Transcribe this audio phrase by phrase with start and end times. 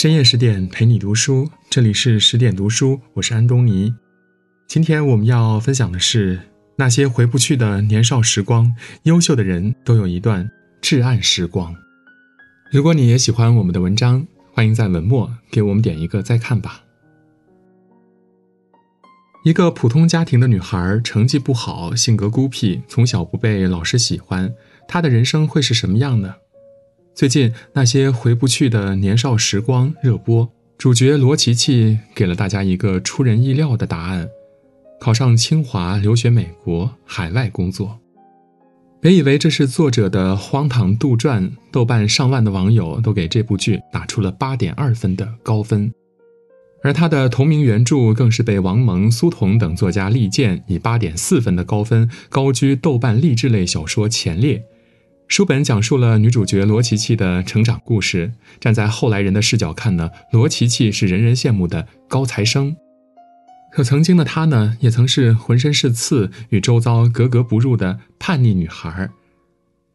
[0.00, 3.94] 深夜十点陪你读书，这里是十点读书，我是安东尼。
[4.66, 6.40] 今天我们要分享的是
[6.76, 8.74] 那些回不去的年少时光。
[9.02, 10.50] 优秀的人都有一段
[10.80, 11.76] 至暗时光。
[12.72, 16.82] 如果你也喜欢我们的文章，欢迎在文末给我们点一个再看吧。
[19.44, 24.50] 一个普通家庭的女孩，成绩不好，性格孤僻，从小不被老师喜欢，
[24.88, 26.36] 她的人生会是什么样呢？
[27.14, 34.28] 最近那些回不去的年少时光热播，主角罗琦琦给了大家一个出人意料的答案：
[35.00, 37.98] 考上清华，留学美国，海外工作。
[39.00, 45.92] 别以为这是作者的荒唐杜撰，豆瓣上万的网友都给这部剧打出了八点二分的高分，
[46.82, 54.64] 而他的同名原著更是被王蒙、苏童等作家力荐，以八点四分的高分高居豆瓣励志类小说前列。
[55.30, 58.32] 书本讲述了女主角罗琦琦的成长故事。
[58.58, 62.76] 站在后来人的视角看呢，罗琦琦是人人羡慕的高材生，
[63.70, 69.08] 可曾经的她呢，也曾是浑身是刺、与周遭格格不入的叛逆女孩。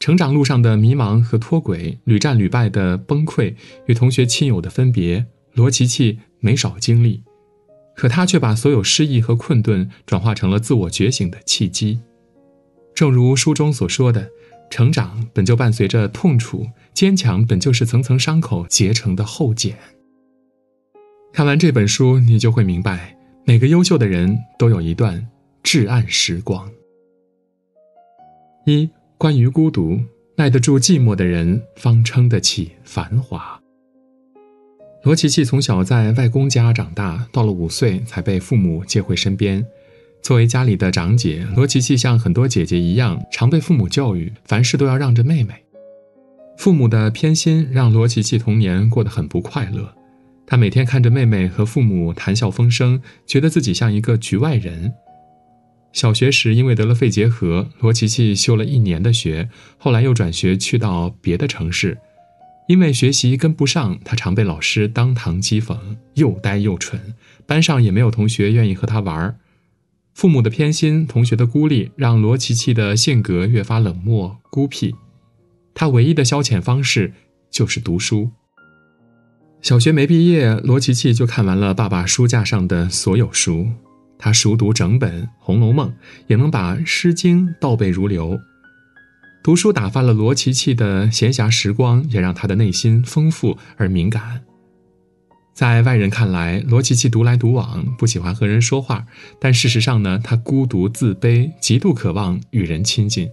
[0.00, 3.54] 成长路上的迷茫和脱轨，屡战屡败的崩溃，
[3.86, 7.22] 与同学亲友的分别，罗琦琦没少经历。
[7.94, 12.00] 可她却把所有失意和困顿转化成了自我觉醒的契机。
[12.92, 14.28] 正如书中所说的。
[14.70, 19.76] 成长本就伴随着痛楚，坚强本就是层层伤口结成的厚茧。
[21.32, 25.28] 看完这本书，你就会明白，每个优秀的人都有一段
[25.62, 26.70] 至暗时光。
[28.64, 29.98] 一关于孤独，
[30.36, 33.60] 耐得住寂寞的人，方撑得起繁华。
[35.02, 39.66] 罗琦琦从小在外公家长大，到了五岁才被父母接回身边。
[40.22, 45.54] 作为家里的长姐，罗琪琪像很多姐姐一样，常被父母教育，凡事都要让着妹妹。
[46.58, 49.94] 父母的偏心让罗琪琪童年过得很不快乐。
[50.46, 54.92] 她每天看着妹妹和父母谈笑风生，觉得自己像一个局外人。
[55.92, 59.48] 小学时因为得了肺结核，罗琪琪休了一年的学，
[59.78, 61.98] 后来又转学去到别的城市。
[62.68, 65.76] 因为学习跟不上，她常被老师当堂讥讽，
[66.14, 67.00] 又呆又蠢，
[67.46, 69.36] 班上也没有同学愿意和她玩儿。
[70.14, 74.94] 父母的偏心，同学的孤立，让罗琦琦的性格越发冷漠孤僻。
[75.72, 77.12] 他唯一的消遣方式
[77.50, 78.30] 就是读书。
[79.62, 83.68] 小学没毕业，罗琦琦就看完了爸爸书架上的所有书。
[84.18, 85.88] 他熟读整本《红楼梦》，
[86.26, 88.38] 也能把《诗经》倒背如流。
[89.42, 94.42] 读书打发了罗琦琦的闲暇时光，也让他的内心丰富而敏感。
[95.52, 99.06] 在外人看来，罗琦琦独来独往，不喜欢和人说话。
[99.38, 103.28] 但事实上呢，他孤独自卑，极度渴望与人亲近。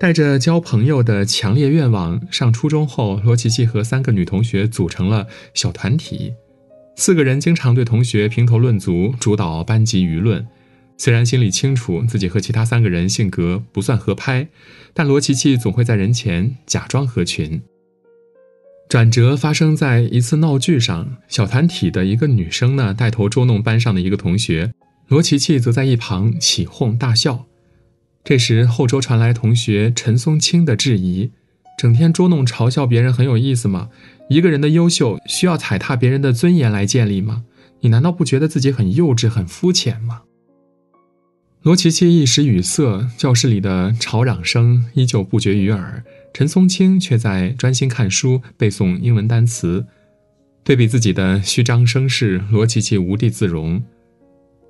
[0.00, 6.32] 带着交朋友的强烈愿望，上初中后，罗琦琦和三个女同学组成了小团体。
[6.96, 10.46] 四个人经常对同学评头论足，主导班级舆论。
[10.96, 14.48] 虽然心里清楚自己和其他三个人性格不算合拍，
[14.94, 17.60] 但罗琦琦总会在人前假装合群。
[18.88, 24.72] 转折发生在一次闹剧上，小团体的一个女生呢带头捉弄班上的一个同学，
[25.08, 27.44] 罗琪琪则在一旁起哄大笑。
[28.24, 31.30] 这时后桌传来同学陈松青的质疑
[31.78, 33.90] ：“整天捉弄嘲笑别人很有意思吗？
[34.30, 37.44] 一个人的优秀需要踩踏别人的尊严来建立吗？
[37.80, 40.22] 你难道不觉得自己很幼稚、很肤浅吗？”
[41.62, 46.02] 罗琪琪一时语塞，教室里的吵嚷声依旧不绝于耳。
[46.32, 49.86] 陈松青却在专心看书，背诵英文单词。
[50.62, 53.82] 对比自己的虚张声势，罗琦琦无地自容。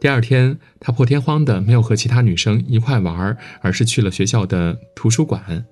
[0.01, 5.67] 第二天，他破天荒的没有和其他女生一块玩，而是去了学校的图书馆。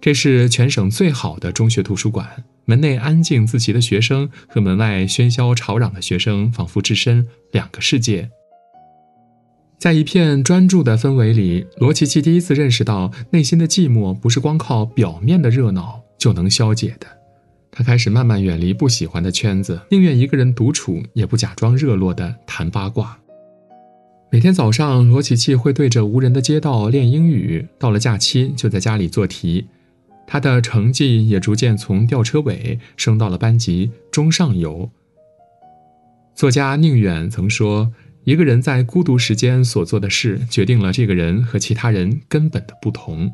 [0.00, 8.28] 这是全省最好的中学图书馆，门内安静自习的学生和门外喧嚣吵嚷的学生，仿佛置身两个世界。
[9.78, 17.06] 在一片专注的氛围里，罗琦琦第一次认识到，内心的寂寞不是光靠表面的热闹就能消解的。
[17.70, 23.16] 他开始慢慢远离不喜欢的圈子，宁愿一个人独处，也不假装热络的谈八卦。
[24.32, 29.68] 每天早上，罗琦琦会对着无人的街道练英语；到了假期，就在家里做题。
[30.26, 34.90] 他的成绩也逐渐从吊车尾升到了班级中上游。
[36.34, 37.92] 作家宁远曾说。
[38.24, 43.32] 一个人在孤独时间所做的事，决定了这个人和其他人根本的不同。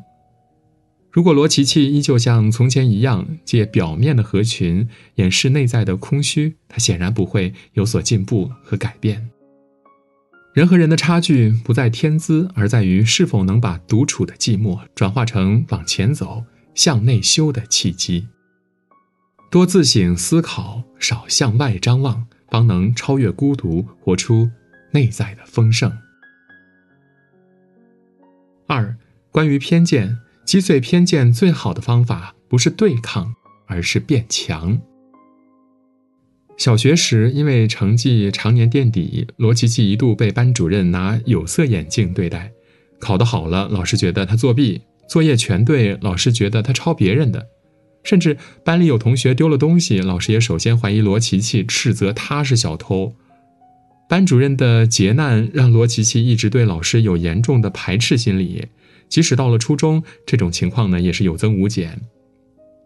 [1.11, 9.29] 如果罗琦琦依旧像从前一样，借表面的合群掩饰内在的空虚，他显然不会有所进步和改变。
[10.53, 18.27] 人和人的差距不在天资，而在于是否能把独处的寂寞转化成往前走、向内修的契机。
[19.51, 24.49] 多自省思考，少向外张望，方能超越孤独，活出
[24.95, 25.91] 内在的丰盛。
[28.65, 28.95] 二，
[29.29, 33.35] 关于偏见，击碎偏见最好的方法不是对抗，
[33.67, 34.79] 而是变强。
[36.55, 42.53] 小学时，因为成绩常年垫底，罗琪琪一度被班主任拿有色眼镜对待。
[42.97, 47.45] 考得好了，老师觉得他作弊；作业全对，老师觉得他抄别人的。
[48.05, 53.13] 甚至班里有同学丢了东西，老师也首先怀疑罗琪琪，斥责他是小偷。
[54.07, 58.67] 班主任的劫难让罗琪琪一直对老师有严重的排斥心理，
[59.09, 62.01] 即使到了初中，这种情况呢也是有增无减。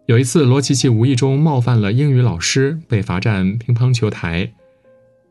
[0.06, 4.51] 有一次，罗琪琪无意中冒犯了英语老师，被罚站乒乓球台。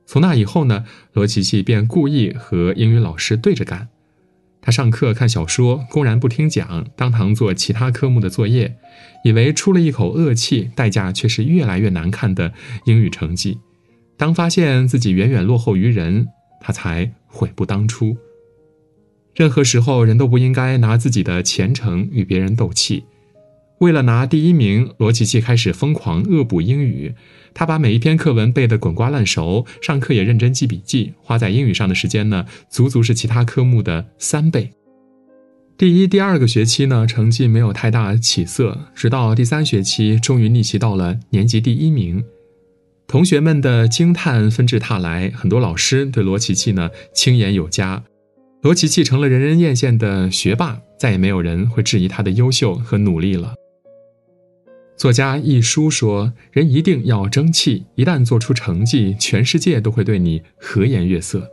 [0.06, 3.88] 从那以后呢，罗琪琪便故意和英语老师对着干。
[4.60, 8.76] 他上课看小说，公然不听讲，当堂做其他科目的作业，
[9.24, 12.52] 以为出了一口恶气，代价却是越来越难看的
[12.84, 13.58] 英语成绩。
[14.18, 16.28] 当发现自己远远落后于人，
[16.60, 18.16] 他才悔不当初。
[19.34, 23.04] 任何时候，人都不应该拿自己的前程与别人斗气。
[23.78, 27.14] 为了拿第一名，罗琪琪开始疯狂恶补英语。
[27.54, 34.72] 他把每一篇课文背得滚瓜烂熟，上课也认真记笔记，花在英语上的时间呢，足足是其他科目的三倍。
[35.76, 42.24] 第一、第二个学期呢，成绩没有太大起色，直到第三学期，终于逆袭到了年级第一名。
[43.08, 48.04] 同学们的惊叹纷至沓来，很多老师对罗琪琪呢轻言有加，
[48.60, 53.54] 罗琪琪成了人人艳羡的学霸，再也没有人会质疑他的优秀和努力了。
[54.94, 61.50] 作家一书说：“人一定要争气，一旦做出成绩，全世界都会对你和颜悦色。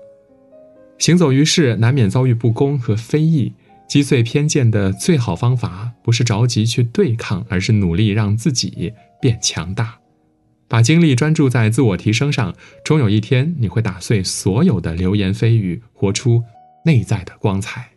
[0.98, 3.54] 行走于世，难免遭遇不公和非议。
[3.88, 8.92] 击碎偏见的最好方法，不是着急去对抗，而是努力让自己
[9.22, 10.00] 变强大。
[10.67, 16.44] 把精力专注在自我提升上，终有一天你会打碎所有的流言蜚语，活出
[16.85, 17.91] 内在的光彩。”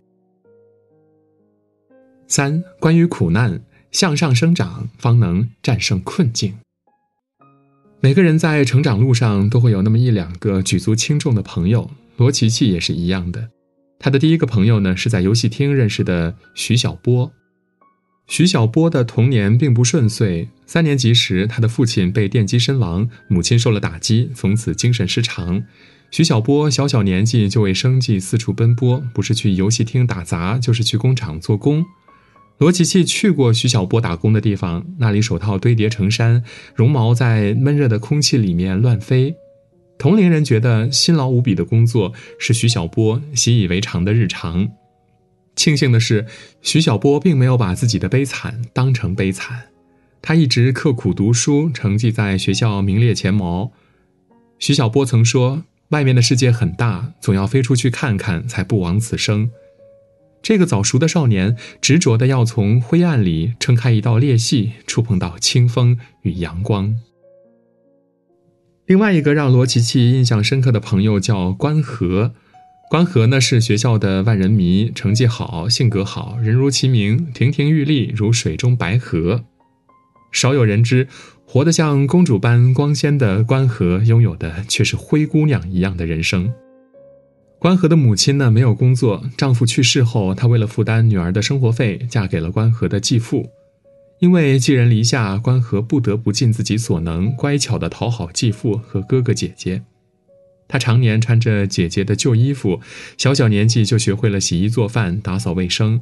[2.28, 3.60] 三、关于苦难。
[3.90, 6.58] 向上生长，方能战胜困境。
[8.00, 13.48] 每个人在成长路上都会有那么一两个举足轻重的朋友，罗琪琪也是一样的。
[13.98, 17.32] 他的第一个朋友呢，是在游戏厅认识的徐小波。
[18.28, 25.64] 徐小波的童年并不顺遂，三年级时，他的父亲被电击身亡，母亲受了打击，从此精神失常。
[26.10, 31.84] 徐小波小小年纪就为生计四处奔波，不是去游戏厅打杂，就是去工厂做工。
[32.58, 36.44] 罗琪琪去过徐小波打工的地方，那里手套堆叠成山，
[36.74, 39.34] 绒毛在闷热的空气里面乱飞。
[39.96, 44.68] 同龄人觉得辛劳无比的工作是徐小波习以为常的日常。
[45.58, 46.24] 庆幸的是，
[46.62, 49.70] 徐小波并没有把自己的悲惨当成悲惨，
[50.22, 53.72] 他一直刻苦读书，成绩在学校名列前茅。
[54.60, 59.50] 徐小波曾说：“外面的世界很大，总要飞出去看看，才不枉此生。”
[60.40, 66.94] 这个早熟的少年，执着的要从灰暗里撑开一道裂隙，触碰到清风与阳光。
[68.86, 72.34] 另外一个让罗琪琪印象深刻的朋友叫关河，
[72.90, 79.44] 关河呢是学校的万人迷，成绩好，性格好，人如其名，亭亭玉立，如水中白河。
[80.32, 81.06] 少有人知，
[81.44, 86.50] 活得像公主般光鲜的关河，拥有的却是灰姑娘一样的人生。
[87.58, 93.50] 关河的母亲呢没有工作，丈夫去世后，她为了负担女儿的生活费，嫁给了关河的继父。
[94.20, 99.82] 因为寄人篱下，关河不得不尽自己所能，乖巧地讨好继父和哥哥姐姐。
[100.68, 102.80] 她常年穿着姐姐的旧衣服，
[103.16, 106.00] 小小年纪就学会了洗衣做饭、打扫卫生。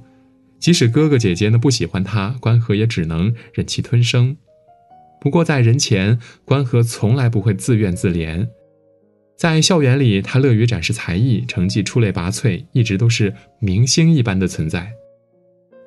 [0.59, 4.37] 即使哥哥姐姐呢不喜欢她，关河也只能忍气吞声。
[5.21, 8.49] 不过在人前，关河从来不会自怨自怜。
[9.37, 14.93] 在校园里，他乐于展示才艺，成绩出类拔萃，一直都是明星一般的存在。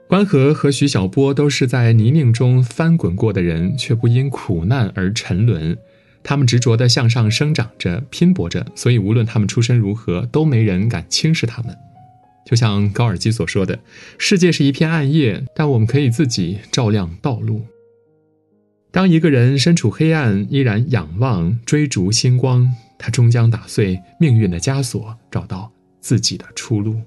[0.07, 5.75] 关河和徐小波都是在泥泞中翻滚过的人，却不因苦难而沉沦。
[6.23, 11.75] 他们执着地向上生长着，拼搏着，所以无论他们出身如何，都没人敢轻视他们。
[12.45, 13.79] 就像高尔基所说的
[14.17, 17.65] ：“世界是一片暗夜，但我们可以自己照亮道路。”
[18.91, 22.75] 当一个人身处黑暗，依然仰望追逐星光。
[22.97, 25.71] 他终将打碎命运的枷锁，找到
[26.01, 26.99] 自己的出路。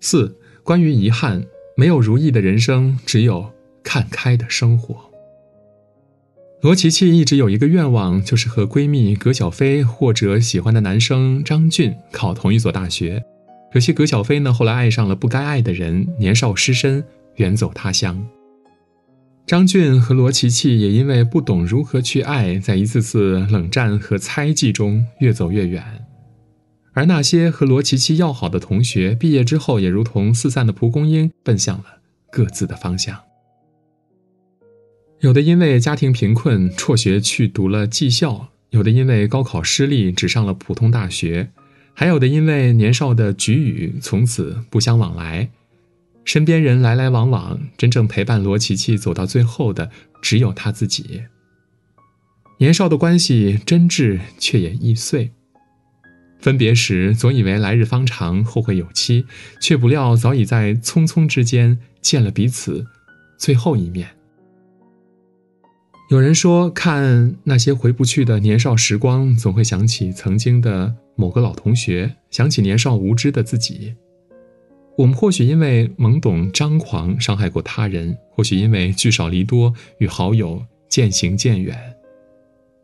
[0.00, 1.42] 四、关于遗憾，
[1.76, 3.50] 没有如意的人生，只有
[3.82, 5.11] 看开的生活。
[6.62, 13.20] 罗琪琪一直有一个愿望，就是和闺蜜葛小飞或者喜欢的男生张俊考同一所大学。
[13.72, 17.02] 可惜葛小飞呢，后来爱上了不该爱的人，年少失身，
[17.34, 18.24] 远走他乡。
[19.44, 25.82] 张俊和罗琪琪也因为不懂如何去爱，在一次次冷战和猜忌中越走越远。
[26.92, 31.86] 而那些和罗琪琪要好的同学，毕业之后也如同四散的蒲公英，奔向了
[32.30, 33.18] 各自的方向。
[35.22, 41.48] 有的因为家庭贫困辍学去读了技校，有的因为高考失利只上了普通大学，
[41.94, 45.48] 还有的因为年少的局语从此不相往来。
[46.24, 51.22] 身边人来来往往，真正陪伴罗琪琪走到最后的只有他自己。
[52.58, 55.30] 年少的关系真挚，却也易碎。
[56.40, 59.24] 分别时总以为来日方长，后会有期，
[59.60, 62.84] 却不料早已在匆匆之间见了彼此
[63.38, 64.08] 最后一面。
[66.12, 73.94] 有人说，看那些回不去的年少时光，总会想起曾经的某个老同学，想起年少无知的自己。
[74.98, 81.78] 我们或许因为懵懂张狂伤害过他人，或许因为聚少离多与好友渐行渐远。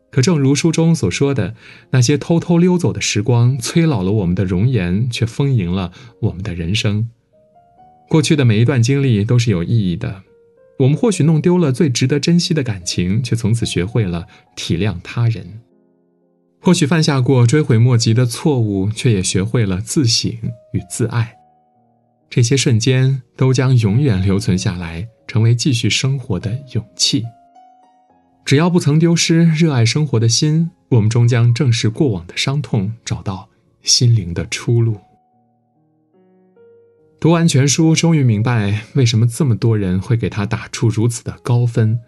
[0.09, 1.53] 可正如书中所说的，
[1.91, 7.07] 那些偷偷溜走的时光，催老了我们的容颜，却丰盈了我们的人生。
[8.09, 10.23] 过去的每一段经历都是有意义的。
[10.79, 15.43] 我们或许弄丢了最值得珍惜的感情，却从此学会了体谅他人；
[16.61, 20.31] 或许犯下过追悔莫及的错误，却也学会了自省
[20.71, 21.35] 与自爱。
[22.29, 27.25] 这些瞬间都将永远留存下来，成为继续生活的勇气。
[28.45, 33.49] 只要不曾丢失热爱生活的心，我们终将正视过往的伤痛，找到
[33.83, 34.97] 心灵的出路。
[37.19, 41.99] 读完全书，终于明白为什么这么多人会给他打出如此的高分。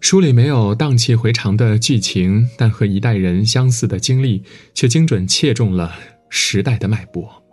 [0.00, 4.42] 书里没有荡气回肠的剧情，但和一代人相似的经历，
[4.74, 5.94] 却精准切中了
[6.28, 7.44] 时代的脉搏。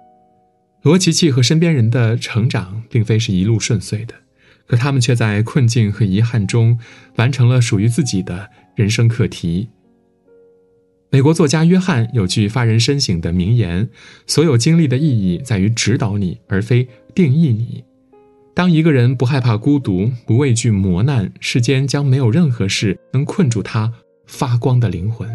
[0.82, 4.16] 罗琪琪和身边人的成长并非是一路顺遂的，
[4.66, 6.80] 可他们却在困境和遗憾中
[7.18, 9.70] 完成了属于自己的人生课题。
[11.12, 13.90] 美国作家约翰有句发人深省的名言
[14.28, 17.84] ：“所有经历的意义在于指导你，而非定义你。”
[18.54, 23.92] 当一个人不害怕孤独，不畏惧磨难，世间将没有任何事能困住他
[24.28, 25.28] 发光的灵魂。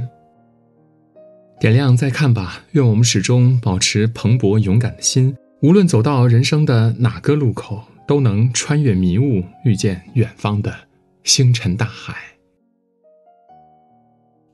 [1.59, 10.73] 点亮再看吧，愿我们始终保持蓬勃勇敢的心，无论走到人生的哪个路口，都能穿越迷雾，遇见远方的
[11.25, 12.15] 星辰大海。